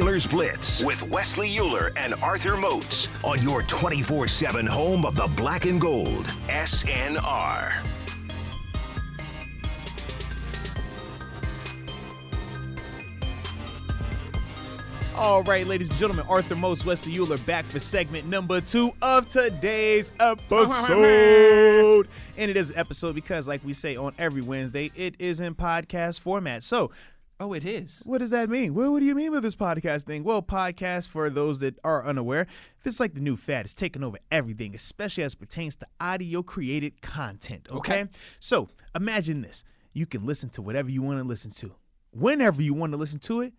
[0.00, 5.26] Steelers Blitz with Wesley Euler and Arthur Moats on your 24 7 home of the
[5.36, 6.24] black and gold.
[6.48, 7.70] SNR.
[15.16, 19.28] All right, ladies and gentlemen, Arthur Moats Wesley Euler back for segment number two of
[19.28, 22.08] today's episode.
[22.38, 25.54] and it is an episode because, like we say on every Wednesday, it is in
[25.54, 26.62] podcast format.
[26.62, 26.90] So,
[27.42, 28.02] Oh, it is.
[28.04, 28.74] what does that mean?
[28.74, 30.24] Well, what do you mean by this podcast thing?
[30.24, 32.46] Well, podcast, for those that are unaware,
[32.84, 33.64] this is like the new fad.
[33.64, 37.66] It's taking over everything, especially as it pertains to audio created content.
[37.70, 38.02] Okay?
[38.02, 38.10] Okay.
[38.40, 41.74] So, imagine this you can listen to whatever you want to listen to,
[42.10, 43.54] whenever you want to listen to it,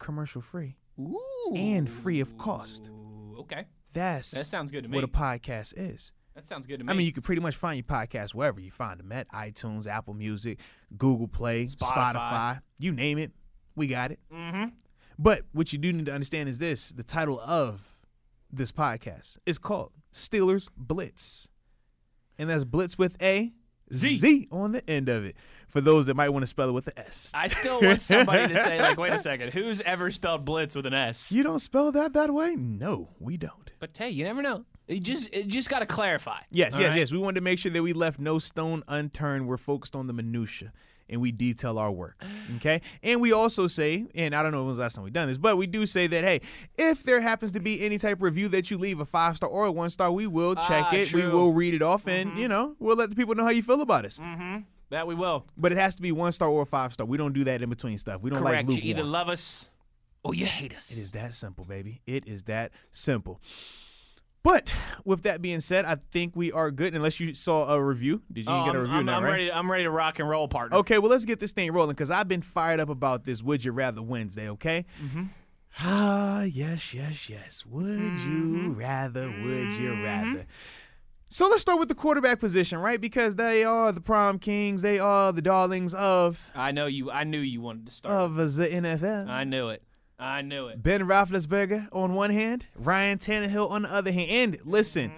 [0.00, 1.52] commercial free Ooh.
[1.54, 2.90] and free of cost.
[2.92, 3.66] Ooh, okay.
[3.92, 4.96] That's That sounds good to me.
[4.96, 6.10] what a podcast is.
[6.40, 6.90] That sounds good to me.
[6.90, 9.86] I mean, you can pretty much find your podcast wherever you find them at iTunes,
[9.86, 10.58] Apple Music,
[10.96, 12.60] Google Play, Spotify, Spotify.
[12.78, 13.32] you name it,
[13.76, 14.18] we got it.
[14.32, 14.68] mm-hmm.
[15.18, 17.98] But what you do need to understand is this the title of
[18.50, 21.46] this podcast is called Steelers Blitz.
[22.38, 23.52] And that's Blitz with a
[23.92, 24.16] Z.
[24.16, 25.36] Z on the end of it.
[25.68, 27.32] For those that might want to spell it with the S.
[27.34, 30.86] I still want somebody to say, like, wait a second, who's ever spelled blitz with
[30.86, 31.32] an S?
[31.32, 32.56] You don't spell that that way?
[32.56, 33.72] No, we don't.
[33.78, 34.64] But hey, you never know.
[34.90, 36.40] You just, it just got to clarify.
[36.50, 36.98] Yes, All yes, right?
[36.98, 37.12] yes.
[37.12, 39.46] We wanted to make sure that we left no stone unturned.
[39.48, 40.72] We're focused on the minutia
[41.08, 42.22] and we detail our work.
[42.56, 42.82] Okay?
[43.02, 45.28] And we also say, and I don't know when was the last time we done
[45.28, 46.40] this, but we do say that hey,
[46.76, 49.48] if there happens to be any type of review that you leave a five star
[49.48, 51.12] or a one star, we will check Ah, it.
[51.14, 53.62] We will read it off and, you know, we'll let the people know how you
[53.62, 54.18] feel about us.
[54.18, 54.58] Mm-hmm.
[54.90, 55.46] That we will.
[55.56, 57.06] But it has to be one star or five star.
[57.06, 58.20] We don't do that in between stuff.
[58.20, 58.68] We don't Correct.
[58.68, 59.12] like you either lukewarm.
[59.12, 59.66] love us
[60.24, 60.90] or you hate us.
[60.90, 62.02] It is that simple, baby.
[62.06, 63.40] It is that simple.
[64.42, 64.72] But
[65.04, 66.94] with that being said, I think we are good.
[66.94, 69.18] Unless you saw a review, did you Oh, get a review I'm, now?
[69.18, 69.30] I'm right?
[69.32, 69.46] ready.
[69.48, 70.78] To, I'm ready to rock and roll, partner.
[70.78, 73.64] Okay, well, let's get this thing rolling because I've been fired up about this Would
[73.64, 74.86] You Rather Wednesday, okay?
[75.04, 75.24] Mm-hmm.
[75.80, 77.64] Ah, yes, yes, yes.
[77.66, 77.86] Would
[78.16, 80.46] you rather, would you rather?
[81.30, 83.00] So let's start with the quarterback position, right?
[83.00, 87.10] Because they are the prom kings, they are the darlings of, I know you.
[87.10, 88.14] I knew you wanted to start.
[88.14, 89.28] of the NFL.
[89.28, 89.82] I knew it.
[90.20, 90.82] I knew it.
[90.82, 94.30] Ben Roethlisberger on one hand, Ryan Tannehill on the other hand.
[94.30, 95.12] And listen,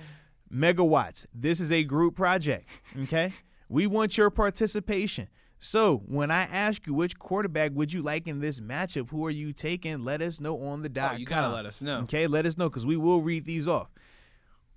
[0.52, 2.68] megawatts, this is a group project,
[3.02, 3.32] okay?
[3.68, 5.28] we want your participation.
[5.58, 9.30] So when I ask you which quarterback would you like in this matchup, who are
[9.30, 10.04] you taking?
[10.04, 11.14] Let us know on the dot.
[11.14, 12.00] Oh, you gotta let us know.
[12.00, 13.88] Okay, let us know because we will read these off.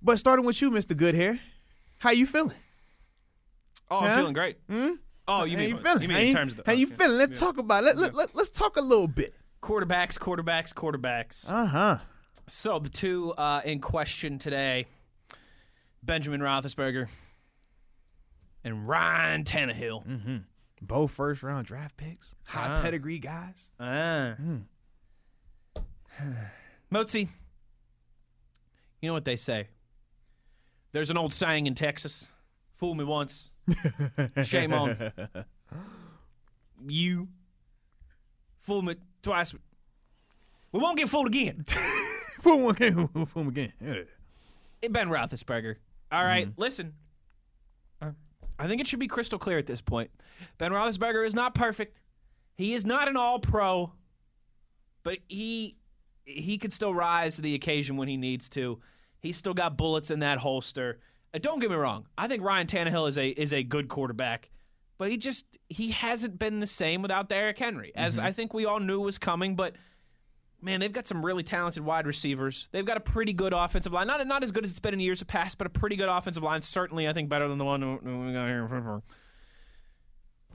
[0.02, 0.94] But starting with you, Mr.
[0.94, 1.40] Goodhair,
[1.98, 2.56] how you feeling?
[3.90, 4.58] Oh, I'm feeling great.
[4.68, 4.90] Hmm?
[5.28, 6.02] Oh, you how mean you feeling?
[6.02, 7.18] You mean how in you, terms of the, how you feeling?
[7.18, 7.46] Let's Yeah.
[7.46, 7.86] talk about it.
[7.86, 9.34] Let, let, let, let's talk a little bit.
[9.62, 11.50] Quarterbacks, quarterbacks, quarterbacks.
[11.50, 11.98] Uh huh.
[12.48, 14.86] So the two uh, in question today,
[16.02, 17.08] Benjamin Roethlisberger
[18.64, 20.06] and Ryan Tannehill.
[20.06, 20.36] Mm-hmm.
[20.82, 22.82] Both first round draft picks, high Ah.
[22.82, 23.70] pedigree guys.
[23.80, 24.34] Ah.
[24.36, 24.56] Hmm.
[26.92, 27.28] Mozi,
[29.00, 29.68] you know what they say?
[30.92, 32.28] There's an old saying in Texas:
[32.76, 33.50] "Fool me once,
[34.44, 35.12] shame on
[36.86, 37.28] you.
[38.66, 39.54] Fool me twice,
[40.72, 41.64] we won't get fooled again."
[42.40, 43.08] Fool one again.
[43.26, 43.72] Fool him again.
[43.80, 44.88] Yeah.
[44.90, 45.76] Ben Roethlisberger.
[46.12, 46.94] All right, listen.
[48.00, 48.10] Uh,
[48.58, 50.10] I think it should be crystal clear at this point.
[50.58, 52.00] Ben Roethlisberger is not perfect.
[52.56, 53.92] He is not an All-Pro,
[55.02, 55.76] but he
[56.24, 58.80] he could still rise to the occasion when he needs to.
[59.20, 61.00] He's still got bullets in that holster.
[61.34, 62.06] Uh, don't get me wrong.
[62.18, 64.50] I think Ryan Tannehill is a is a good quarterback,
[64.98, 68.64] but he just he hasn't been the same without Derrick Henry, as I think we
[68.64, 69.56] all knew was coming.
[69.56, 69.76] But
[70.60, 72.68] man, they've got some really talented wide receivers.
[72.72, 74.06] They've got a pretty good offensive line.
[74.06, 76.42] Not not as good as it's been in years past, but a pretty good offensive
[76.42, 76.62] line.
[76.62, 79.02] Certainly, I think better than the one we got here.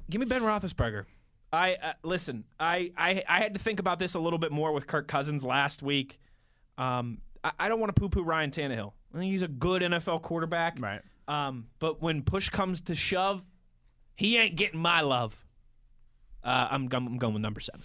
[0.10, 1.06] Give me Ben Roethlisberger.
[1.54, 2.46] I uh, listen.
[2.60, 5.44] I, I I had to think about this a little bit more with Kirk Cousins
[5.44, 6.20] last week.
[6.78, 8.94] Um, I, I don't want to poo-poo Ryan Tannehill.
[9.14, 10.78] I think he's a good NFL quarterback.
[10.80, 11.02] Right.
[11.28, 13.44] Um, but when push comes to shove,
[14.22, 15.44] he ain't getting my love.
[16.44, 17.82] Uh, I'm, I'm going with number seven.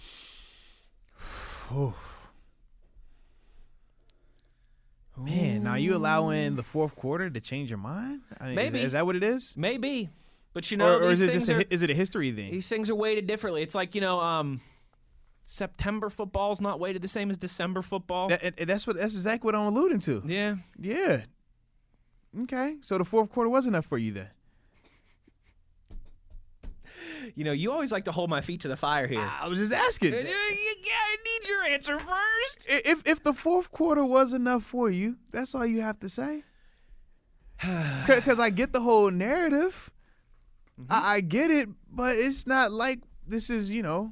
[5.17, 8.21] Man, now you allowing the fourth quarter to change your mind?
[8.39, 8.79] I mean, is- Maybe.
[8.81, 9.55] is, that what it is?
[9.57, 10.09] Maybe,
[10.53, 12.51] but you know, or or is it just a, are, is it a history thing?
[12.51, 13.63] these things are weighted differently.
[13.63, 14.61] It's like you know, um,
[15.43, 18.29] September football's not weighted the same as December football.
[18.29, 20.21] That- that's what that's exactly what I'm alluding to.
[20.25, 21.21] yeah, Yeah.
[22.43, 24.29] Okay, so the fourth quarter was enough for you then.
[27.37, 29.29] You know, you always like to hold my feet to the fire here.
[29.41, 30.11] I was just asking.
[30.13, 30.25] You- you-
[31.09, 32.67] I need your answer first.
[32.67, 36.43] If if the fourth quarter was enough for you, that's all you have to say.
[38.07, 39.91] Because I get the whole narrative,
[40.79, 40.91] Mm-hmm.
[40.93, 44.11] I, I get it, but it's not like this is you know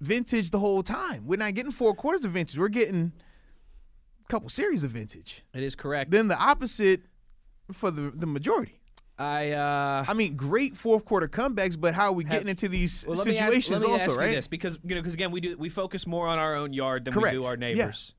[0.00, 1.26] vintage the whole time.
[1.26, 2.58] We're not getting four quarters of vintage.
[2.58, 3.12] We're getting
[4.24, 5.44] a couple series of vintage.
[5.54, 6.10] It is correct.
[6.10, 7.02] Then the opposite
[7.70, 8.80] for the the majority.
[9.22, 13.04] I uh I mean, great fourth quarter comebacks, but how are we getting into these
[13.06, 14.34] well, let me ask- situations let me also, ask you right?
[14.34, 17.04] this because you know because again we do we focus more on our own yard
[17.04, 17.56] than we do our Yeah.
[17.56, 18.14] neighbors.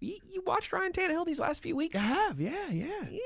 [0.00, 1.98] You, you watched Ryan Tannehill these last few weeks?
[1.98, 3.04] I have, yeah, yeah.
[3.08, 3.20] He's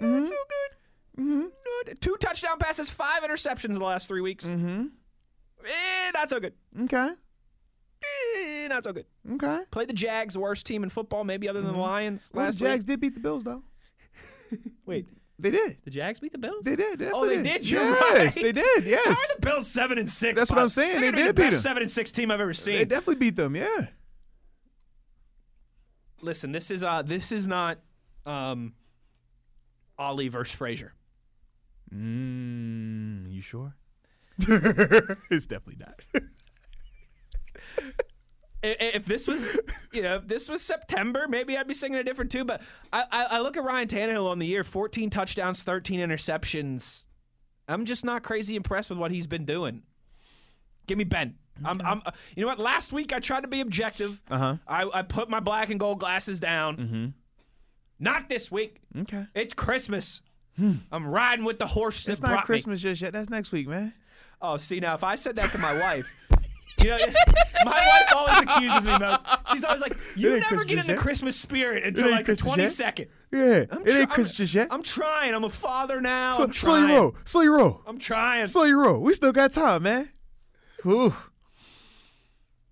[0.00, 1.22] been not so good.
[1.24, 1.92] Mm-hmm.
[2.00, 4.44] Two touchdown passes, five interceptions in the last three weeks.
[4.46, 4.86] Mm-hmm.
[5.66, 6.54] Eh, not so good.
[6.84, 7.10] Okay,
[8.02, 9.04] Eh, not so good.
[9.34, 9.60] okay.
[9.70, 12.58] Played the Jags, worst team in football, maybe other than the Lions Well, the last
[12.58, 12.86] Jags week.
[12.86, 13.62] did beat the Bills, though.
[14.86, 15.08] Wait,
[15.38, 15.78] They did.
[15.84, 16.64] the Jags beat the Bills?
[16.64, 17.02] They did.
[17.12, 17.68] Oh, they definitely did.
[17.70, 18.44] You're yes, right.
[18.44, 18.84] they did.
[18.84, 19.04] Yes.
[19.06, 20.38] How are the Bills seven and six?
[20.38, 21.00] That's what I'm saying.
[21.00, 21.60] They're They did the beat best them.
[21.62, 22.76] seven and six team I've ever seen.
[22.78, 23.56] they definitely beat them.
[23.56, 23.86] Yeah.
[26.22, 27.78] Listen, this is uh this is not
[28.26, 28.74] um
[29.98, 30.92] Ali versus Frazier.
[31.94, 33.74] Mm, you sure?
[34.38, 36.00] it's definitely not.
[38.62, 39.56] If this was,
[39.92, 42.46] you know, if this was September, maybe I'd be singing a different tune.
[42.46, 42.62] But
[42.92, 47.06] I, I, I look at Ryan Tannehill on the year: 14 touchdowns, 13 interceptions.
[47.68, 49.82] I'm just not crazy impressed with what he's been doing.
[50.86, 51.36] Give me Ben.
[51.64, 52.58] I'm, I'm, uh, you know what?
[52.58, 54.22] Last week I tried to be objective.
[54.30, 54.56] Uh-huh.
[54.66, 56.76] I, I put my black and gold glasses down.
[56.76, 57.06] Mm-hmm.
[57.98, 58.80] Not this week.
[58.96, 59.26] Okay.
[59.34, 60.22] It's Christmas.
[60.92, 62.42] I'm riding with the horse It's not me.
[62.42, 63.12] Christmas just yet.
[63.12, 63.94] That's next week, man.
[64.42, 66.10] Oh, see now, if I said that to my wife,
[66.78, 66.98] you know,
[67.64, 69.24] my wife always accuses me, Moats.
[69.52, 70.98] She's always like, "You never Christmas get in the yet.
[71.00, 72.70] Christmas spirit until ain't like the Christmas twenty yet.
[72.72, 73.06] second.
[73.32, 73.38] Yeah.
[73.40, 74.68] I'm it try- ain't I'm- Christmas yet.
[74.70, 75.34] I'm trying.
[75.34, 76.32] I'm a father now.
[76.32, 76.88] So, I'm slow trying.
[76.90, 77.14] your roll.
[77.24, 77.82] Slow your roll.
[77.86, 78.46] I'm trying.
[78.46, 79.00] Slow your roll.
[79.00, 80.10] We still got time, man.
[80.82, 81.14] Whew.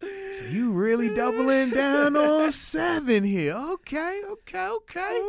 [0.00, 3.55] So you really doubling down on seven here?
[3.55, 5.20] Okay, okay, okay.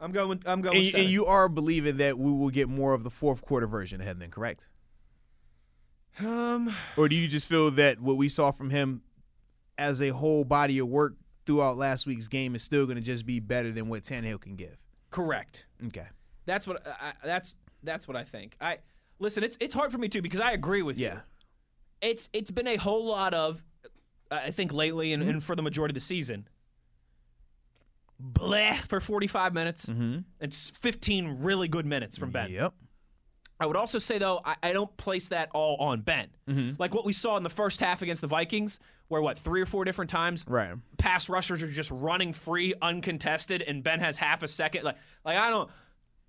[0.00, 0.42] I'm going.
[0.46, 0.76] I'm going.
[0.76, 3.66] And, with and you are believing that we will get more of the fourth quarter
[3.66, 4.68] version ahead, then, correct?
[6.20, 9.02] Um, Or do you just feel that what we saw from him
[9.78, 11.14] as a whole body of work
[11.44, 14.56] throughout last week's game is still going to just be better than what Tannehill can
[14.56, 14.76] give?
[15.10, 15.66] correct.
[15.86, 16.06] Okay.
[16.46, 16.86] That's what.
[16.86, 18.56] I, that's that's what I think.
[18.60, 18.78] I
[19.18, 19.42] listen.
[19.44, 21.06] It's it's hard for me too because I agree with you.
[21.06, 21.20] Yeah.
[22.02, 23.62] it's it's been a whole lot of
[24.30, 25.30] I think lately and, Mm-hmm.
[25.32, 26.48] and for the majority of the season.
[28.22, 29.86] Bleh for 45 minutes.
[29.86, 30.18] Mm-hmm.
[30.40, 32.50] It's 15 really good minutes from Ben.
[32.50, 32.72] Yep.
[33.58, 36.28] I would also say though I, I don't place that all on Ben.
[36.48, 36.72] Mm-hmm.
[36.78, 39.66] Like what we saw in the first half against the Vikings, where what three or
[39.66, 40.74] four different times Right.
[40.98, 44.84] pass rushers are just running free, uncontested, and Ben has half a second.
[44.84, 45.70] Like, like I don't,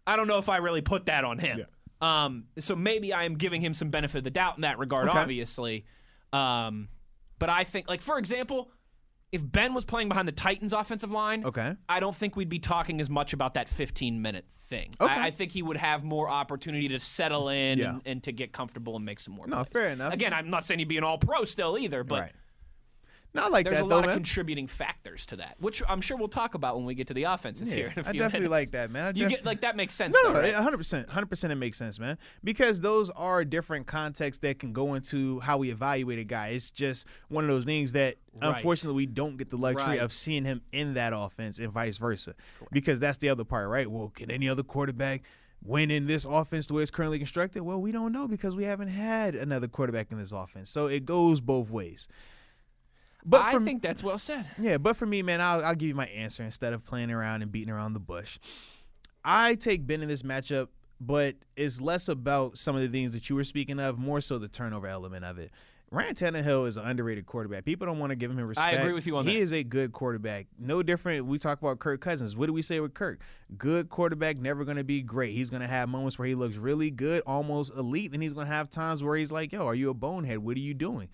[0.06, 1.66] I don't know if I really put that on him.
[2.00, 5.10] Um, so maybe I am giving him some benefit of the doubt in that regard,
[5.10, 5.18] Okay.
[5.18, 5.86] obviously.
[6.32, 6.88] Um,
[7.40, 8.70] but I think, like for example,
[9.32, 11.76] if Ben was playing behind the Titans' offensive line, Okay.
[11.90, 14.94] I don't think we'd be talking as much about that 15 minute thing.
[15.02, 15.12] Okay.
[15.14, 17.90] I, I think he would have more opportunity to settle in Yeah.
[17.90, 19.46] and, and to get comfortable and make some more.
[19.48, 19.68] No, plays.
[19.74, 20.14] fair enough.
[20.14, 22.32] Again, I'm not saying he'd be an all pro still either, but right.
[23.34, 23.72] Not like that.
[23.72, 24.16] there's that a though, lot of man.
[24.18, 27.24] contributing factors to that, which I'm sure we'll talk about when we get to the
[27.24, 27.94] offenses here.
[27.96, 28.52] In a I few definitely minutes.
[28.52, 29.06] like that, man.
[29.06, 30.16] I You def- get like that makes sense.
[30.24, 30.54] No, though, no, right?
[30.54, 31.52] 100 percent, 100 percent.
[31.54, 32.18] It makes sense, man.
[32.44, 36.48] Because those are different contexts that can go into how we evaluate a guy.
[36.50, 38.56] It's just one of those things that, Right.
[38.56, 40.00] unfortunately, we don't get the luxury Right.
[40.00, 42.34] of seeing him in that offense, and vice versa.
[42.72, 43.90] Because that's the other part, right?
[43.90, 45.24] Well, can any other quarterback
[45.64, 47.62] win in this offense the way it's currently constructed?
[47.62, 50.70] Well, we don't know because we haven't had another quarterback in this offense.
[50.70, 52.08] So it goes both ways.
[53.30, 54.46] But I think that's well said.
[54.58, 57.42] yeah, but for me, man, I'll, I'll give you my answer instead of playing around
[57.42, 58.40] and beating around the bush.
[59.24, 60.70] I take Ben in this matchup,
[61.02, 64.38] but it's less about some of the things that you were speaking of, more so
[64.38, 65.52] the turnover element of it.
[65.90, 67.64] Ryan Tannehill is an underrated quarterback.
[67.64, 68.76] People don't want to give him respect.
[68.76, 70.48] I agree with you on he is a good quarterback.
[70.60, 71.26] No different.
[71.26, 72.36] We talk about Kirk Cousins.
[72.36, 73.22] What do we say with Kirk?
[73.58, 75.34] Good quarterback, never going to be great.
[75.34, 78.12] He's going to have moments where he looks really good, almost elite.
[78.12, 80.40] Then he's going to have times where he's like, "Yo, are you a bonehead?
[80.40, 81.08] What are you doing?"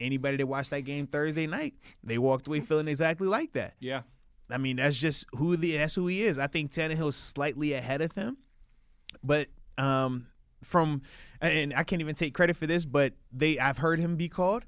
[0.00, 1.74] Anybody that watched that game Thursday night,
[2.04, 3.74] they walked away feeling exactly like that.
[3.80, 4.02] Yeah.
[4.50, 6.38] I mean, that's just who the that's who he is.
[6.38, 8.36] I think Tannehill's slightly ahead of him,
[9.22, 9.48] but
[9.78, 10.26] um,
[10.62, 11.02] from
[11.40, 14.64] and I can't even take credit for this, but they I've heard him be called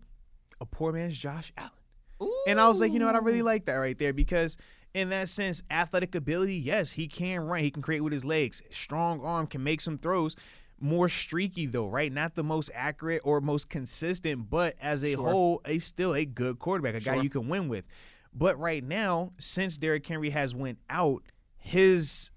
[0.61, 3.67] a poor man's Josh Allen, and I was like, you know what, I really like
[3.67, 4.57] that right there because
[4.95, 8.63] in that sense, athletic ability, yes, he can run, he can create with his legs,
[8.71, 10.35] strong arm, can make some throws.
[10.81, 12.13] More streaky though, right?
[12.13, 16.59] Not the most accurate or most consistent, but as a whole, a still a good
[16.59, 17.85] quarterback, a guy you can win with.
[18.33, 21.23] But right now, since Derrick Henry has went out,
[21.57, 22.31] his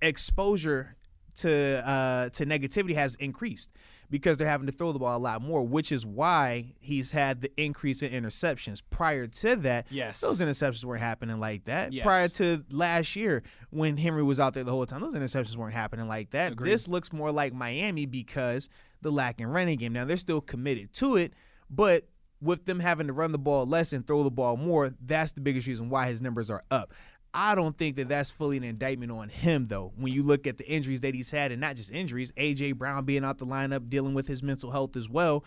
[0.00, 0.96] exposure
[1.36, 3.70] to uh, to negativity has increased
[4.12, 7.40] because they're having to throw the ball a lot more, which is why he's had
[7.40, 8.82] the increase in interceptions.
[8.90, 10.20] Prior to that, Yes.
[10.20, 11.94] those interceptions weren't happening like that.
[11.94, 12.04] Yes.
[12.04, 15.72] Prior to last year, when Henry was out there the whole time, those interceptions weren't
[15.72, 16.52] happening like that.
[16.52, 16.70] Agreed.
[16.70, 18.68] This looks more like Miami because
[19.00, 19.94] the lack in running game.
[19.94, 21.32] Now they're still committed to it,
[21.70, 22.06] but
[22.42, 25.40] with them having to run the ball less and throw the ball more, that's the
[25.40, 26.92] biggest reason why his numbers are up.
[27.34, 29.92] I don't think that that's fully an indictment on him, though.
[29.96, 33.04] When you look at the injuries that he's had, and not just injuries, AJ Brown
[33.04, 35.44] being out the lineup, dealing with his mental health as well,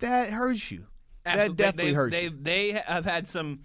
[0.00, 0.86] that hurts you.
[1.24, 1.48] Absolutely.
[1.48, 2.38] That definitely they, hurts they, you.
[2.40, 3.60] They have had some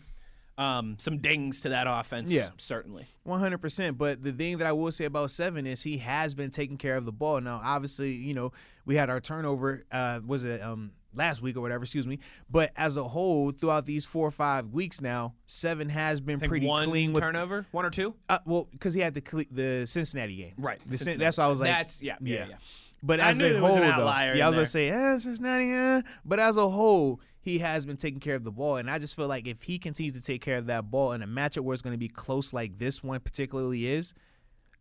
[0.57, 2.31] um, some dings to that offense.
[2.31, 2.49] Yeah.
[2.57, 3.05] certainly.
[3.23, 3.97] One hundred percent.
[3.97, 6.97] But the thing that I will say about Seven is he has been taking care
[6.97, 7.39] of the ball.
[7.41, 8.51] Now, obviously, you know
[8.85, 9.85] we had our turnover.
[9.91, 11.83] Uh, was it um, last week or whatever?
[11.83, 12.19] Excuse me.
[12.49, 16.67] But as a whole, throughout these four or five weeks now, Seven has been pretty
[16.67, 17.23] one clean with.
[17.23, 18.13] turnover, one or two.
[18.29, 20.53] Uh, well, because he had the the Cincinnati game.
[20.57, 20.79] Right.
[20.85, 21.19] The Cincinnati.
[21.19, 22.55] that's why I was like, That's yeah, yeah, yeah.
[23.03, 26.01] But I as a whole, though, yeah, I was gonna say, eh, Cincinnati, eh.
[26.25, 29.15] But as a whole, he has been taking care of the ball, and I just
[29.15, 31.73] feel like if he continues to take care of that ball in a matchup where
[31.73, 34.13] it's going to be close, like this one particularly is,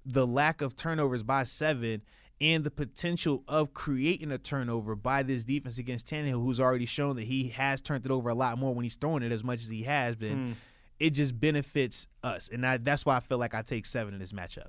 [0.05, 2.03] the lack of turnovers by seven
[2.41, 7.17] and the potential of creating a turnover by this defense against Tannehill, who's already shown
[7.17, 9.61] that he has turned it over a lot more when he's throwing it as much
[9.63, 10.57] as he has been.
[10.99, 14.21] It just benefits us, and I, that's why I feel like I take seven in
[14.21, 14.69] this matchup.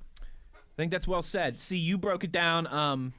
[0.54, 1.60] I think that's well said.
[1.60, 2.68] See, you broke it down.
[2.68, 3.14] Um,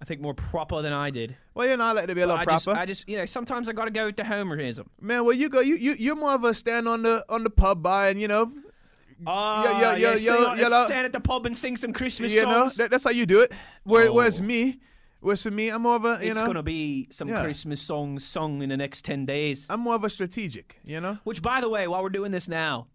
[0.00, 1.36] I think more proper than I did.
[1.54, 2.56] Well, you know, I like to be a little I proper.
[2.56, 4.86] just, I just, you know, sometimes I got to go with the homerism.
[5.00, 5.60] Man, well, you go.
[5.60, 8.28] You you you're more of a stand on the on the pub bar, and you
[8.28, 8.50] know,
[9.26, 10.84] Oh, yeah, yeah, sing yeah, on- yeah, know.
[10.86, 12.76] stand at the pub and sing some Christmas songs.
[12.78, 13.52] know that, that's how you do it.
[13.84, 14.14] Where, Oh.
[14.14, 14.78] Whereas me,
[15.20, 17.42] whereas for me, I'm more of a you it's know, gonna be some Yeah.
[17.42, 19.66] Christmas songs sung in the next ten days.
[19.70, 20.78] I'm more of a strategic.
[20.84, 22.86] You know, Which, by the way, while we're doing this now,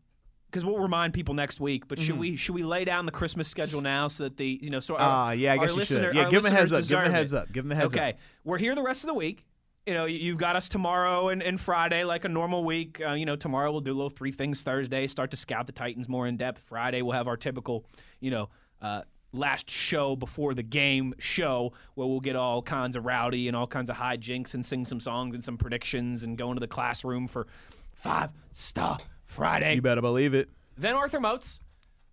[0.51, 2.05] because we'll remind people next week, but Mm-hmm.
[2.07, 4.79] should we should we lay down the Christmas schedule now so that the you know
[4.79, 6.15] so Ah, our, yeah, I guess you should.
[6.15, 7.38] Yeah, give 'em a heads up, give 'em a heads it.
[7.38, 8.09] up, give 'em a heads okay.
[8.12, 8.15] up.
[8.43, 9.45] we're here the rest of the week.
[9.89, 13.01] You know, you- you've got us tomorrow and, and Friday like a normal week.
[13.03, 14.62] Uh, you know, tomorrow we'll do a little three things.
[14.62, 16.62] Thursday, start to scout the Titans more in depth.
[16.62, 17.84] Friday, we'll have our typical,
[18.19, 18.50] you know,
[18.84, 19.01] uh,
[19.34, 23.65] last show before the game show where we'll get all kinds of rowdy and all
[23.65, 27.27] kinds of hijinks and sing some songs and some predictions and go into the classroom
[27.27, 27.48] for
[27.91, 29.74] five star Friday.
[29.74, 30.50] you better believe it.
[30.77, 31.60] Then Arthur Moats.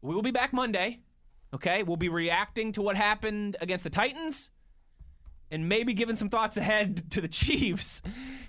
[0.01, 1.01] We will be back Monday.
[1.53, 4.49] Okay, we'll be reacting to what happened against the Titans
[5.51, 8.03] and maybe giving some thoughts ahead to the Chiefs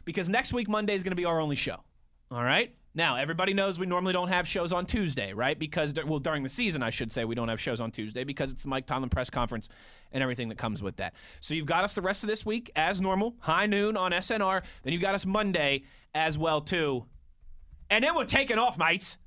[0.05, 1.83] because next week Monday is going to be our only show.
[2.31, 2.73] All right?
[2.97, 5.57] Now, everybody knows we normally don't have shows on Tuesday, right?
[5.57, 8.51] Because well, during the season, I should say, we don't have shows on Tuesday because
[8.51, 9.69] it's the Mike Tomlin press conference
[10.11, 11.13] and everything that comes with that.
[11.39, 14.63] So you've got us the rest of this week as normal, high noon on SNR.
[14.81, 15.83] Then you got us Monday
[16.15, 17.05] as well too,
[17.91, 19.17] and then we're taking off, mates.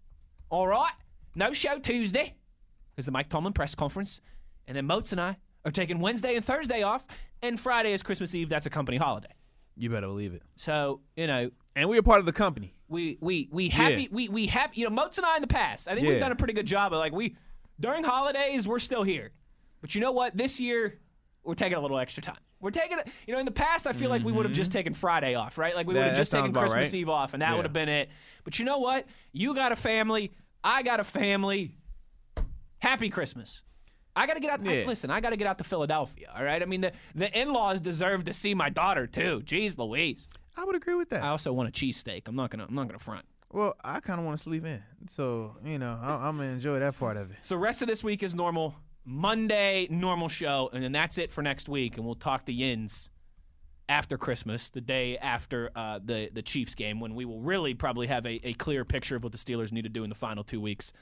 [0.48, 0.90] All right,
[1.36, 2.34] no show Tuesday
[2.90, 4.20] because the Mike Tomlin press conference,
[4.66, 7.06] and then Moats and I are taking Wednesday and Thursday off,
[7.42, 8.48] and Friday is Christmas Eve.
[8.48, 9.32] That's a company holiday.
[9.76, 10.42] You better believe it.
[10.56, 12.74] So you know, And we are part of the company.
[12.88, 14.08] we we we happy Yeah.
[14.10, 14.80] we we happy.
[14.80, 16.66] You know, Moats and I in the past, I think we've done a pretty good
[16.66, 17.36] job of like we
[17.78, 19.30] during holidays we're still here,
[19.80, 20.36] but you know what?
[20.36, 20.98] This year
[21.42, 22.36] we're taking a little extra time.
[22.60, 23.08] We're taking it.
[23.26, 24.78] You know, in the past I feel like we would have just mm-hmm.
[24.78, 25.74] taken Friday off, right?
[25.74, 26.94] Like we would have just taken Christmas right.
[26.94, 27.56] Eve off, and that Yeah.
[27.56, 28.10] would have been it.
[28.44, 29.06] But you know what?
[29.32, 30.32] You got a family.
[30.62, 31.74] I got a family.
[32.78, 33.62] Happy Christmas.
[34.16, 34.66] I got to get out.
[34.66, 34.86] I- Yeah.
[34.86, 36.32] listen, I got to get out to Philadelphia.
[36.36, 36.62] All right.
[36.62, 39.42] I mean, the the in laws deserve to see my daughter too.
[39.44, 40.28] Jeez, Louise.
[40.56, 41.22] I would agree with that.
[41.22, 42.28] I also want a cheesesteak.
[42.28, 42.66] I'm not gonna.
[42.68, 43.24] I'm not gonna front.
[43.52, 46.78] well, I kind of want to sleep in, so you know, I, I'm gonna enjoy
[46.80, 47.38] that part of it.
[47.42, 48.74] So rest of this week is normal.
[49.04, 51.96] Monday, normal show, and then that's it for next week.
[51.96, 53.08] And we'll talk the Yins
[53.88, 58.06] after Christmas, the day after uh, the the Chiefs game, when we will really probably
[58.08, 60.44] have a, a clear picture of what the Steelers need to do in the final
[60.44, 60.92] two weeks.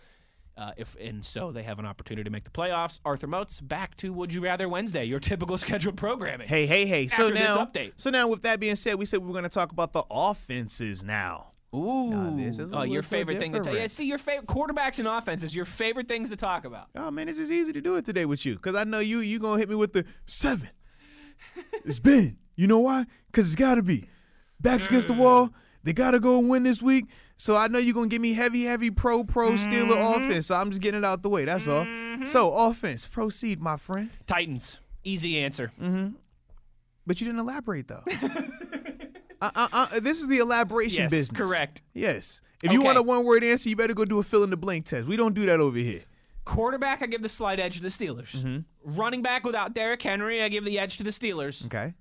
[0.59, 2.99] Uh, if and so they have an opportunity to make the playoffs.
[3.05, 6.49] Arthur Moats, back to Would You Rather Wednesday, your typical scheduled programming.
[6.49, 7.07] Hey, hey, hey.
[7.07, 7.93] So now, update.
[7.97, 10.03] so now, with that being said, we said we were going to talk about the
[10.11, 11.53] offenses now.
[11.75, 13.79] Ooh, this is oh, your favorite thing to different.
[13.79, 16.87] Yeah, see your favorite quarterbacks and offenses, your favorite things to talk about.
[16.97, 19.21] Oh man, this is easy to do it today with you because I know you.
[19.21, 20.71] You gonna hit me with the seven.
[21.85, 22.39] it's been.
[22.57, 23.05] You know why?
[23.31, 24.09] Because it's got to be.
[24.61, 25.51] Backs against the wall.
[25.85, 27.05] They got to go win this week.
[27.41, 30.49] So I know you're gonna give me heavy, heavy pro, pro Steeler offense.
[30.49, 31.45] So I'm just getting it out the way.
[31.45, 31.87] That's all.
[32.25, 34.11] So offense, proceed, my friend.
[34.27, 35.71] Titans, easy answer.
[37.07, 38.03] But you didn't elaborate though.
[39.41, 41.39] uh, uh, uh, this is the elaboration Yes, business.
[41.49, 41.81] correct.
[41.95, 42.43] Yes.
[42.63, 42.87] If you Okay.
[42.87, 45.07] want a one word answer, you better go do a fill in the blank test.
[45.07, 46.03] We don't do that over here.
[46.45, 48.35] Quarterback, I give the slight edge to the Steelers.
[48.35, 48.97] Mm-hmm.
[48.99, 51.65] Running back without Derrick Henry, I give the edge to the Steelers.
[51.67, 51.95] Okay.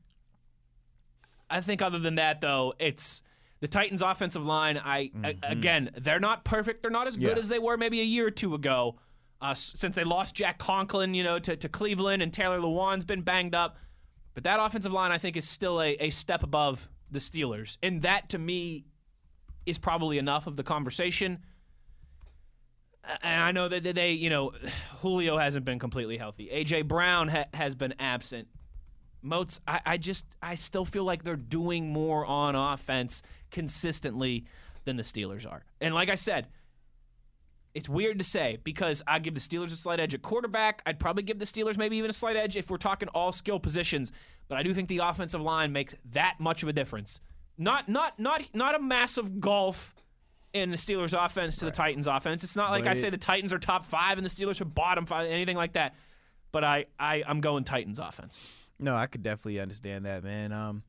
[1.50, 3.22] I think other than that, though, it's
[3.60, 4.78] the Titans' offensive line.
[4.84, 6.82] I a- again, they're not perfect.
[6.82, 7.36] They're not as good Mm-hmm.
[7.38, 7.42] Yeah.
[7.42, 9.00] as they were maybe a year or two ago.
[9.40, 13.22] Uh, since they lost Jack Conklin, you know, to, to Cleveland, and Taylor Lewan's been
[13.22, 13.78] banged up.
[14.34, 18.02] But that offensive line, I think, is still a, a step above the Steelers, and
[18.02, 18.86] that to me
[19.66, 21.40] is probably enough of the conversation.
[23.24, 24.52] And I know that that they, you know,
[25.02, 26.50] Julio hasn't been completely healthy.
[26.52, 28.48] AJ Brown ha- has been absent
[29.28, 34.46] Moats, I, I just I still feel like they're doing more on offense consistently
[34.86, 35.64] than the Steelers are.
[35.82, 36.48] And like I said,
[37.74, 40.82] it's weird to say because I give the Steelers a slight edge at quarterback.
[40.86, 43.60] I'd probably give the Steelers maybe even a slight edge if we're talking all skill
[43.60, 44.12] positions.
[44.48, 47.20] But I do think the offensive line makes that much of a difference.
[47.58, 49.94] Not not not not a massive golf
[50.54, 52.44] in the Steelers offense to the Titans offense.
[52.44, 54.66] It's not like But I say the Titans are top five and the Steelers are
[54.66, 55.96] bottom five, anything like that.
[56.52, 58.42] But I, I I'm going Titans offense.
[58.80, 60.52] No, I could definitely understand that, man.
[60.52, 60.84] Um,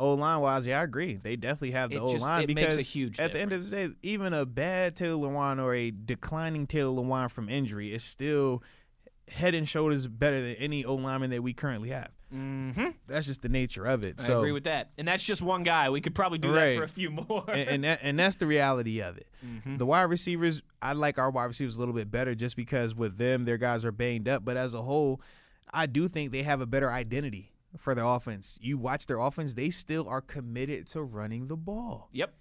[0.00, 1.16] O line wise, yeah, I agree.
[1.16, 4.46] They definitely have the O line because at the end of the day, even a
[4.46, 8.62] bad Taylor Lewan or a declining Taylor Lewan from injury is still
[9.26, 12.10] head and shoulders better than any O lineman that we currently have.
[12.32, 12.88] Mm-hmm.
[13.06, 14.16] That's just the nature of it.
[14.18, 14.90] I so agree with that.
[14.98, 15.88] And that's just one guy.
[15.90, 17.44] We could probably do that for a few more.
[17.48, 19.26] and and, that, and that's the reality of it.
[19.44, 19.78] Mm-hmm.
[19.78, 23.16] The wide receivers, I like our wide receivers a little bit better just because with
[23.18, 24.44] them, their guys are banged up.
[24.44, 25.20] But as a whole,
[25.72, 28.58] I do think they have a better identity for their offense.
[28.60, 32.34] You watch their offense; they still are committed to running the ball, yep.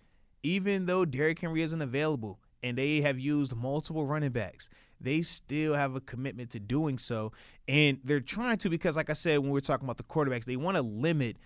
[0.43, 4.69] even though Derrick Henry isn't available and they have used multiple running backs.
[4.99, 7.31] They still have a commitment to doing so,
[7.67, 10.45] and they're trying to because, like I said, when we were talking about the quarterbacks,
[10.45, 11.37] they want to limit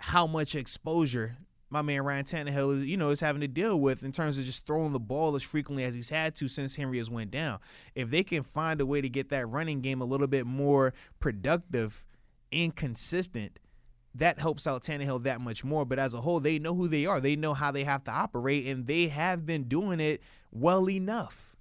[0.00, 1.36] how much exposure
[1.72, 4.44] my man Ryan Tannehill is, you know, is having to deal with in terms of
[4.44, 7.60] just throwing the ball as frequently as he's had to since Henry has went down.
[7.94, 10.92] If they can find a way to get that running game a little bit more
[11.18, 12.04] productive
[12.52, 13.58] and consistent,
[14.14, 15.86] that helps out Tannehill that much more.
[15.86, 17.20] But as a whole, they know who they are.
[17.22, 21.56] They know how they have to operate, and they have been doing it well enough.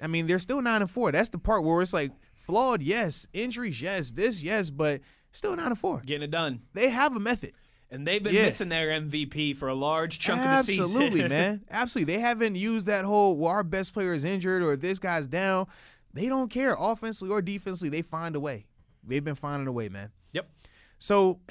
[0.00, 1.10] I mean, they're still nine and four.
[1.10, 5.00] That's the part where it's like flawed, yes, injuries, yes, this, yes, but
[5.32, 6.00] still nine and four.
[6.06, 6.60] Getting it done.
[6.74, 7.54] They have a method.
[7.90, 8.44] And they've been Yeah.
[8.44, 10.84] missing their MVP for a large chunk of the season.
[10.84, 11.62] Absolutely, man.
[11.70, 12.14] Absolutely.
[12.14, 15.66] They haven't used that whole well, our best player is injured or this guy's down.
[16.12, 17.88] They don't care, offensively or defensively.
[17.90, 18.66] They find a way.
[19.04, 20.10] They've been finding a way, man.
[20.32, 20.50] Yep.
[20.98, 21.40] So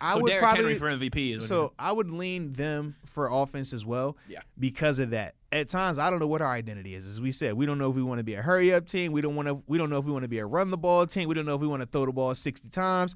[0.00, 1.42] I so would Derrick probably Henry for MVP.
[1.42, 4.16] So I would lean them for offense as well.
[4.28, 4.40] Yeah.
[4.58, 5.34] Because of that.
[5.50, 7.06] At times I don't know what our identity is.
[7.06, 9.10] As we said, we don't know if we want to be a hurry up team.
[9.12, 10.76] We don't want to we don't know if we want to be a run the
[10.76, 11.28] ball team.
[11.28, 13.14] We don't know if we want to throw the ball 60 times.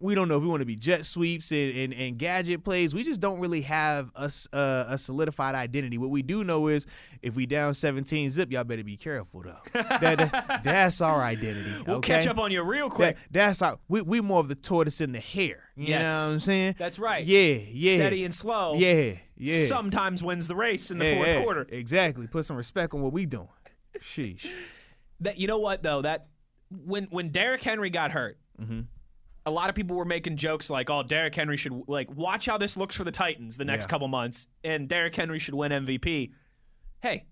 [0.00, 2.94] We don't know if we want to be jet sweeps and, and, and gadget plays.
[2.94, 5.98] We just don't really have a, uh, a solidified identity.
[5.98, 6.86] What we do know is
[7.22, 9.56] if we down 17 zip, y'all better be careful though.
[9.72, 11.70] that, that- that's our identity.
[11.86, 12.14] We'll okay?
[12.14, 13.16] catch up on you real quick.
[13.30, 15.70] That, that's our we we more of the tortoise in the hare.
[15.76, 16.02] You Yes.
[16.02, 16.74] know what I'm saying?
[16.78, 17.24] That's right.
[17.24, 17.96] Yeah, yeah.
[17.96, 18.74] Steady and slow.
[18.74, 19.66] Yeah, yeah.
[19.66, 21.66] Sometimes wins the race in the Yeah, fourth yeah, quarter.
[21.70, 22.26] Exactly.
[22.26, 23.48] Put some respect on what we doing.
[24.00, 24.46] Sheesh.
[25.20, 26.26] That you know what though that
[26.70, 28.80] when when Derrick Henry got hurt, Mm-hmm.
[29.46, 32.56] A lot of people were making jokes like, "Oh, Derrick Henry should like watch how
[32.58, 33.88] this looks for the Titans the next Yeah.
[33.90, 36.32] couple months, and Derrick Henry should win MVP."
[37.02, 37.24] Hey,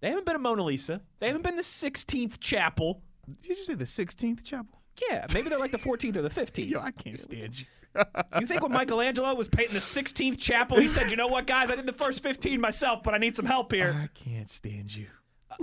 [0.00, 1.00] they haven't been a Mona Lisa.
[1.18, 3.02] They haven't been the 16th chapel.
[3.42, 4.80] Did you say the 16th chapel?
[5.10, 6.68] Yeah, maybe they're like the 14th or the 15th.
[6.70, 7.66] Yo, I can't stand you.
[8.40, 11.72] You think when Michelangelo was painting the 16th chapel, he said, "You know what, guys?
[11.72, 14.94] I did the first 15 myself, but I need some help here." I can't stand
[14.94, 15.08] you.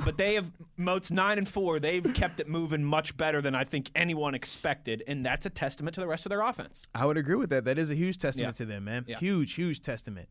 [0.03, 1.79] But they have Moats nine and four.
[1.79, 5.95] They've kept it moving much better than I think anyone expected, and that's a testament
[5.95, 6.83] to the rest of their offense.
[6.93, 7.65] I would agree with that.
[7.65, 8.57] That is a huge testament Yeah.
[8.57, 9.05] to them, man.
[9.07, 9.19] Yeah.
[9.19, 10.29] Huge, huge testament.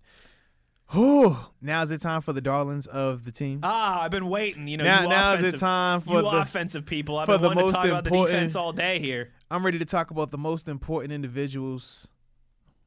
[0.92, 1.36] Whew.
[1.60, 3.58] Now's the time for the darlings of the team.
[3.64, 4.68] Ah, I've been waiting.
[4.68, 7.18] You know, Now- you now's the offensive, time for you the- offensive people.
[7.18, 9.32] I've for been the wanting to most talk about the defense all day here.
[9.50, 12.06] I'm ready to talk about the most important individuals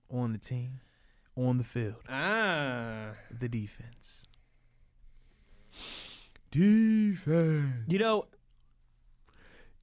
[0.09, 0.79] on the team,
[1.35, 4.25] on the field, Ah, the defense.
[6.51, 7.85] Defense.
[7.87, 8.25] you know,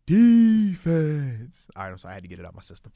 [0.07, 1.67] Defense.
[1.77, 2.13] All right, I'm sorry.
[2.13, 2.93] I had to get it out my system.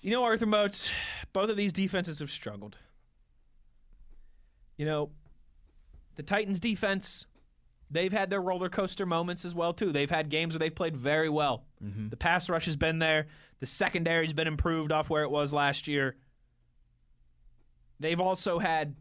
[0.00, 0.90] you know, Arthur Moats.
[1.32, 2.76] Both of these defenses have struggled.
[4.76, 5.10] You know,
[6.16, 7.26] the Titans' defense.
[7.92, 9.90] They've had their roller coaster moments as well too.
[9.90, 11.64] They've had games where they've played very well.
[11.84, 12.08] Mm-hmm.
[12.10, 13.26] The pass rush has been there.
[13.58, 16.16] The secondary's been improved off where it was last year.
[17.98, 18.94] They've also had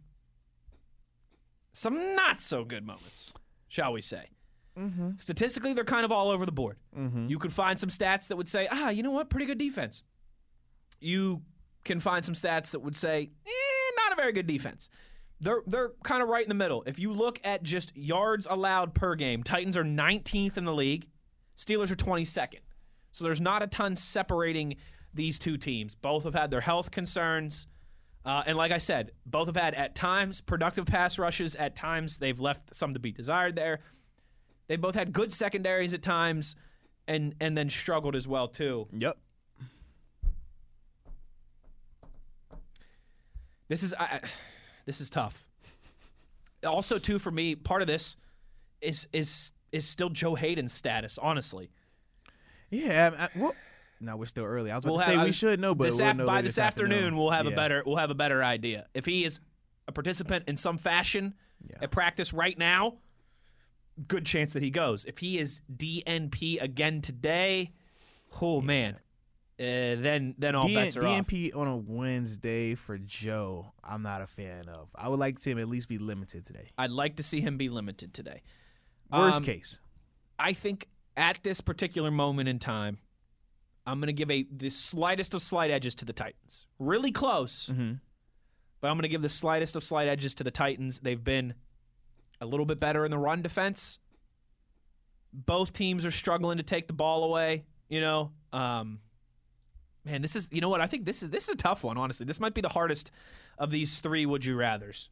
[1.80, 3.34] some not so good moments,
[3.68, 4.26] shall we say.
[5.18, 6.78] Statistically, they're kind of all over the board.
[7.30, 10.04] You could find some stats that would say, ah, you know what, pretty good defense.
[11.02, 11.42] You
[11.84, 14.90] can find some stats that would say, eh, not a very good defense.
[15.42, 16.84] They're they're kind of right in the middle.
[16.86, 21.08] If you look at just yards allowed per game, Titans are 19th in the league.
[21.58, 22.60] Steelers are 22nd.
[23.12, 24.76] So there's not a ton separating
[25.14, 25.96] these two teams.
[25.96, 27.68] Both have had their health concerns.
[28.30, 31.56] Uh, and like I said, both have had at times productive pass rushes.
[31.56, 33.80] At times, they've left some to be desired there.
[34.68, 36.56] They both had good secondaries at times,
[37.08, 38.88] and and then struggled as well too.
[38.94, 39.18] Yep.
[43.68, 44.20] This is I,
[44.86, 45.44] this is tough.
[46.64, 48.16] Also, too, for me, part of this
[48.80, 51.18] is is is still Joe Haden's status.
[51.18, 51.72] Honestly,
[52.70, 53.10] Yeah.
[53.34, 53.56] I- well,
[54.02, 54.72] No, we're still early.
[54.72, 56.36] I was about We'll to say we should know, but this we'll af- know by
[56.36, 58.88] later this afternoon, we'll have a better we'll have a better idea.
[58.94, 59.40] If he is
[59.88, 61.34] a participant in some fashion
[61.82, 62.98] at practice right now,
[64.08, 65.04] good chance that he goes.
[65.06, 67.74] If he is DNP again today,
[68.42, 69.00] oh man, uh,
[69.60, 71.28] then then all DN- bets are off.
[71.28, 74.88] DNP on a Wednesday for Joe, I'm not a fan of.
[74.96, 76.70] I would like to see him at least be limited today.
[76.78, 78.44] I'd like to see him be limited today.
[79.12, 79.82] Worst Um, case.
[80.38, 83.00] I think at this particular moment in time,
[83.90, 86.68] I'm going to give a the slightest of slight edges to the Titans.
[86.80, 87.94] Really close, Mm-hmm.
[88.82, 91.00] but I'm going to give the slightest of slight edges to the Titans.
[91.00, 91.54] They've been
[92.42, 94.00] a little bit better in the run defense.
[95.34, 97.66] Both teams are struggling to take the ball away.
[97.88, 99.00] You know, um,
[100.06, 101.98] man, this is you know what I think this is this is a tough one.
[101.98, 103.12] Honestly, this might be the hardest
[103.58, 104.26] of these three.
[104.26, 105.10] Would you rather's?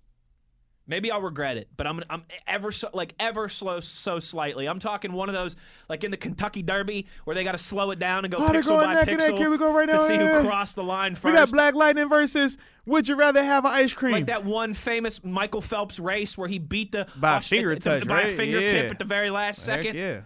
[0.89, 4.67] Maybe I'll regret it, but I'm I'm ever so like ever slow so slightly.
[4.67, 5.57] I'm talking one of those
[5.89, 8.49] like in the Kentucky Derby where they got to slow it down and go Oh,
[8.49, 9.31] pixel by neck and neck.
[9.31, 9.97] pixel Here we go right now.
[9.97, 11.25] to see who crossed the line first.
[11.25, 14.13] We got Black Lightning versus Would You Rather Have an Ice Cream?
[14.13, 17.75] like that one famous Michael Phelps race where he beat the By a Aust- finger
[17.75, 18.89] to- touch, by a fingertip Yeah.
[18.89, 19.97] at the very last Heck second.
[19.97, 20.21] yeah.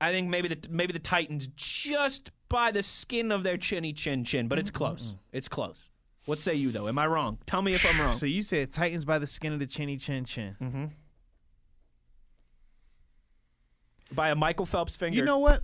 [0.00, 4.24] I think maybe the maybe the Titans just by the skin of their chinny chin
[4.24, 5.14] chin, but it's close.
[5.32, 5.90] It's close.
[6.24, 6.88] What say you though?
[6.88, 7.38] Am I wrong?
[7.46, 8.12] Tell me if I'm wrong.
[8.12, 10.56] So you said Titans by the skin of the chinny chin chin.
[10.60, 10.84] Mm-hmm.
[14.14, 15.16] by a Michael Phelps finger.
[15.16, 15.62] You know what?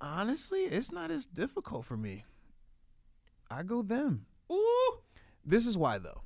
[0.00, 2.24] Honestly, it's not as difficult for me.
[3.50, 4.24] I go them.
[4.50, 4.98] Ooh.
[5.44, 6.22] This is why though.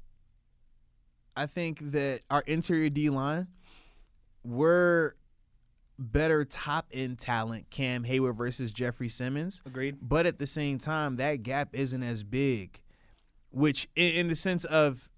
[1.37, 3.48] I think that our interior D line,
[4.44, 5.14] we're
[5.98, 9.62] better top end talent, Cam Heyward versus Jeffrey Simmons.
[9.66, 9.96] Agreed.
[10.00, 12.80] But at the same time, that gap isn't as big,
[13.50, 15.09] which in, the sense of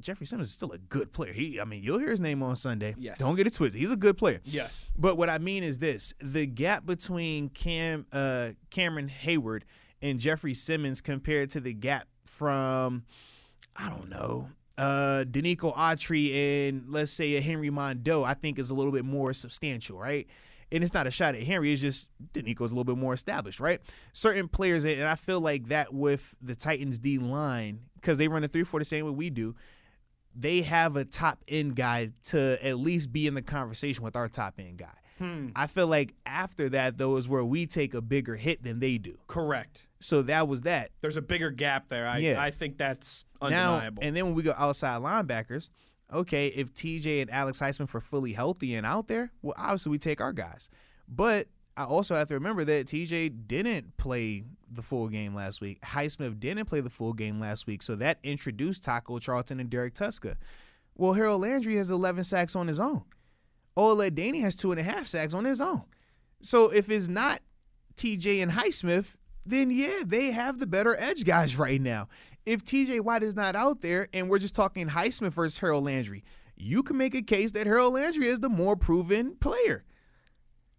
[0.00, 1.32] Jeffrey Simmons is still a good player.
[1.32, 2.94] He, I mean, you'll hear his name on Sunday.
[2.98, 3.18] Yes.
[3.18, 3.80] Don't get it twisted.
[3.80, 4.40] He's a good player.
[4.44, 4.86] Yes.
[4.96, 9.62] But what I mean is this: the gap between Cam, uh, Cameron Heyward
[10.02, 13.04] and Jeffrey Simmons compared to the gap from,
[13.76, 18.70] I don't know, uh, Denico Autry and let's say a Henry Mondeaux, I think is
[18.70, 20.26] a little bit more substantial, right?
[20.70, 21.72] And it's not a shot at Henry.
[21.72, 23.80] It's just Denico's a little bit more established, right?
[24.12, 28.44] Certain players, and I feel like that with the Titans D line because they run
[28.44, 29.54] a three four the same way we do
[30.38, 34.28] they have a top end guy to at least be in the conversation with our
[34.28, 34.86] top end guy.
[35.18, 35.48] Hmm.
[35.56, 38.98] I feel like after that though is where we take a bigger hit than they
[38.98, 39.18] do.
[39.26, 39.86] Correct.
[40.00, 40.90] So that was that.
[41.00, 42.06] There's a bigger gap there.
[42.06, 42.40] I Yeah.
[42.40, 44.02] I think that's Now undeniable.
[44.02, 45.70] and then when we go outside linebackers,
[46.12, 49.98] okay, if TJ and Alex Highsmith are fully healthy and out there, well obviously we
[49.98, 50.70] take our guys.
[51.08, 55.80] But I also have to remember that TJ didn't play the full game last week.
[55.82, 59.94] Highsmith didn't play the full game last week, so that introduced Taco Charlton and Derrek
[59.94, 60.34] Tuszka.
[60.96, 63.04] Well, Harold Landry has 11 sacks on his own.
[63.78, 65.84] Ola Adeniyi has two and a half sacks on his own.
[66.42, 67.40] So if it's not
[67.96, 69.14] TJ and Highsmith,
[69.46, 72.08] then yeah, they have the better edge guys right now.
[72.44, 76.24] If TJ Watt is not out there and we're just talking Highsmith versus Harold Landry,
[76.56, 79.84] you can make a case that Harold Landry is the more proven player.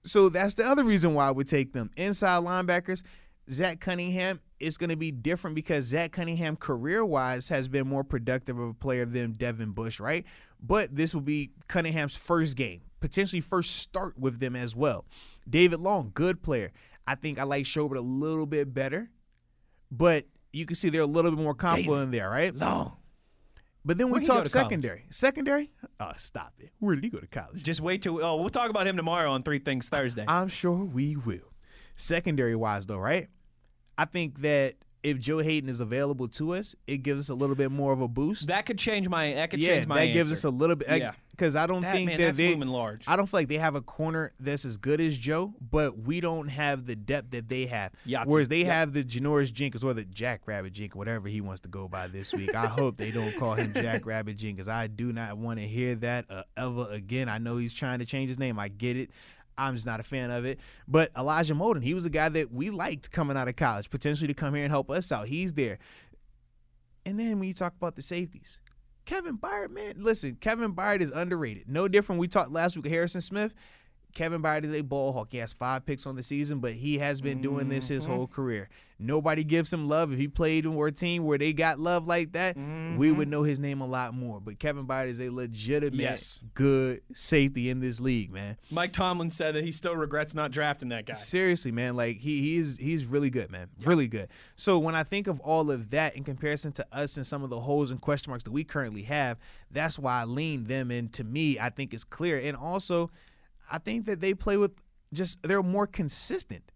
[0.03, 1.91] So that's the other reason why I would take them.
[1.95, 3.03] Inside linebackers,
[3.51, 8.03] Zach Cunningham is going to be different because Zach Cunningham, career wise, has been more
[8.03, 10.25] productive of a player than Devin Bush, right?
[10.61, 15.05] But this will be Cunningham's first game, potentially first start with them as well.
[15.49, 16.71] David Long, good player.
[17.07, 19.09] I think I like Schobert a little bit better,
[19.89, 22.55] but you can see they're a little bit more comfortable in there, right?
[22.55, 22.95] no.
[23.85, 24.47] But then we talk to college?
[24.49, 25.05] secondary.
[25.09, 25.71] Secondary?
[26.01, 26.71] Oh, stop it.
[26.79, 27.63] Where did he go to college?
[27.63, 30.25] Just wait till oh we'll talk about him tomorrow on Three Things Thursday.
[30.27, 31.53] I'm sure we will.
[31.95, 33.29] Secondary wise, though, right?
[33.99, 37.55] I think that if Joe Haden is available to us, it gives us a little
[37.55, 38.47] bit more of a boost.
[38.47, 40.87] that could change my that could yeah, change my that gives us a little bit.
[40.89, 41.11] Yeah.
[41.31, 42.53] Because I don't That, think man, that they.
[42.53, 43.05] large.
[43.07, 46.19] I don't feel like they have a corner that's as good as Joe, but we
[46.19, 47.93] don't have the depth that they have.
[48.05, 48.25] Yahtzee.
[48.25, 48.67] Whereas they Yep.
[48.67, 52.07] have the Janoris Jenkins or the Jack Rabbit Jenkins, whatever he wants to go by
[52.07, 52.53] this week.
[52.53, 54.67] I hope they don't call him Jack Rabbit Jenkins.
[54.67, 57.29] I do not want to hear that uh, ever again.
[57.29, 58.59] I know he's trying to change his name.
[58.59, 59.09] I get it.
[59.59, 60.59] I'm just not a fan of it.
[60.87, 64.27] But Elijah Molden, he was a guy that we liked coming out of college, potentially
[64.27, 65.27] to come here and help us out.
[65.27, 65.79] He's there.
[67.05, 68.59] And then when you talk about the safeties,
[69.05, 71.67] Kevin Byard, man, listen, Kevin Byard is underrated.
[71.67, 72.19] No different.
[72.19, 73.53] We talked last week with Harrison Smith.
[74.19, 75.29] Kevin Byard is a ball hawk.
[75.31, 78.13] He has five picks on the season, but he has been doing this his mm-hmm.
[78.13, 78.67] whole career.
[79.01, 80.11] Nobody gives him love.
[80.11, 83.15] If he played in a team where they got love like that, we mm-hmm.
[83.15, 84.41] would know his name a lot more.
[84.41, 86.41] But Kevin Byard is a legitimate, Yes.
[86.53, 88.57] good safety in this league, man.
[88.69, 91.13] Mike Tomlin said that he still regrets not drafting that guy.
[91.13, 94.27] Seriously, man, like he he's he's really good, man, really good.
[94.57, 97.49] So when I think of all of that in comparison to us and some of
[97.49, 99.37] the holes and question marks that we currently have,
[99.71, 100.91] that's why I lean them.
[100.91, 102.37] And to me, I think it's clear.
[102.37, 103.11] And also,
[103.69, 104.75] I think that they play with
[105.13, 106.71] just they're more consistent.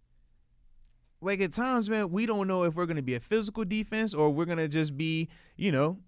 [1.20, 4.12] Like at times, man, we don't know if we're going to be a physical defense
[4.12, 5.98] or we're going to just be, you know,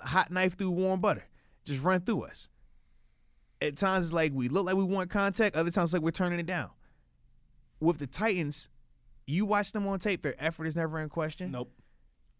[0.00, 1.24] hot knife through warm butter,
[1.64, 2.48] just run through us.
[3.60, 5.56] At times, it's like we look like we want contact.
[5.56, 6.70] Other times, like we're turning it down.
[7.80, 8.68] With the Titans,
[9.26, 11.50] you watch them on tape; their effort is never in question.
[11.50, 11.72] Nope.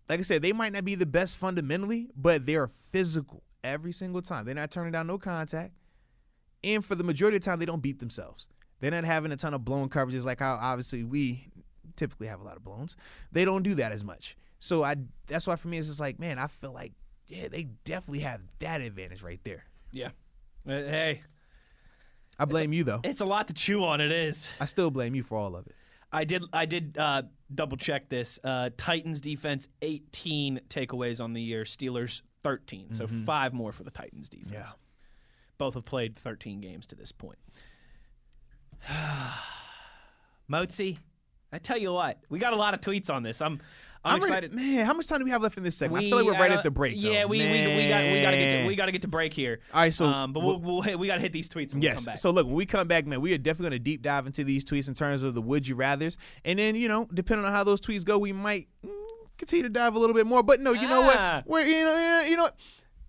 [0.09, 4.23] Like I said, they might not be the best fundamentally, but they're physical every single
[4.23, 4.47] time.
[4.47, 5.75] They're not turning down no contact,
[6.65, 8.49] and for the majority of the time, they don't beat themselves.
[8.81, 11.49] They're not having a ton of blown coverages like how obviously we
[11.97, 12.97] typically have a lot of blowns.
[13.33, 14.37] They don't do that as much.
[14.61, 16.93] So I that's why for me it's just like, man, I feel like
[17.27, 19.65] yeah, they definitely have that advantage right there.
[19.93, 20.09] Yeah.
[20.67, 21.23] Uh, hey,
[22.39, 23.01] I blame you though.
[23.05, 24.01] it's a lot to chew on.
[24.01, 24.49] It is.
[24.61, 25.75] I still blame you for all of it.
[26.13, 26.43] I did.
[26.53, 28.39] I did uh, double check this.
[28.43, 31.65] Uh, Titans defense, 18 takeaways on the year.
[31.65, 32.95] Steelers, 13.
[32.95, 34.53] So five more for the Titans defense.
[34.53, 34.67] Yeah.
[35.59, 37.39] Both have played 13 games to this point.
[40.51, 40.99] Mozi,
[41.53, 43.43] I tell you what, we got a lot of tweets on this.
[43.43, 43.61] I'm.
[44.05, 44.55] I'm, I'm excited.
[44.55, 46.05] Ready, man, how much time do we have left in this segment?
[46.05, 46.95] I feel like we're right uh, at the break.
[46.97, 47.27] Yeah, though.
[47.27, 49.35] we, we, we got we got to get to we got to get to break
[49.35, 49.59] here.
[49.75, 51.81] All right, so um, but we'll, we'll hit, we got to hit these tweets when
[51.81, 52.07] we come Yes.
[52.07, 52.19] back.
[52.19, 54.45] So look, when we come back, man, we are definitely going to deep dive into
[54.45, 57.51] these tweets in terms of the would you rather's, and then you know, depending on
[57.53, 58.91] how those tweets go, we might mm,
[59.37, 60.45] continue to dive a little bit more.
[60.45, 61.43] But no, you know Ah.
[61.45, 61.47] what?
[61.49, 62.57] We're you know you know what?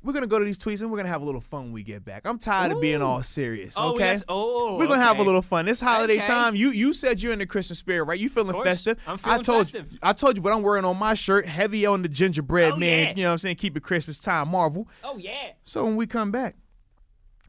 [0.02, 1.84] We're gonna go to these tweets and we're gonna have a little fun when we
[1.84, 2.22] get back.
[2.26, 3.76] I'm tired of being all serious.
[3.78, 4.06] Oh, okay.
[4.06, 4.24] yes.
[4.30, 5.66] Oh, we're gonna have a little fun.
[5.66, 6.26] This holiday Okay.
[6.28, 8.18] time, you you said you're in the Christmas spirit, right?
[8.20, 8.98] You feeling festive?
[9.06, 9.92] I'm I told festive.
[9.92, 10.00] you.
[10.02, 13.08] I told you, but I'm wearing on my shirt, heavy on the gingerbread Oh, man.
[13.08, 13.14] yeah.
[13.16, 13.58] You know what I'm saying?
[13.58, 14.88] Keep it Christmas time, Marvel.
[15.04, 15.52] Oh yeah.
[15.64, 16.56] So when we come back,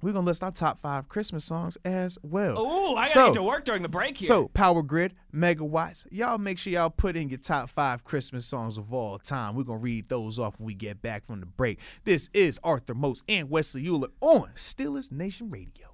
[0.02, 2.54] we're gonna list our top five Christmas songs as well.
[2.58, 4.26] Oh, I gotta So- get to work during the break here.
[4.26, 8.78] So, Power Grid, Megawatts, y'all make sure y'all put in your top five Christmas songs
[8.78, 9.54] of all time.
[9.54, 11.78] We're going to read those off when we get back from the break.
[12.04, 15.89] This is Arthur Moats and Wesley Euler on Steelers Nation Radio.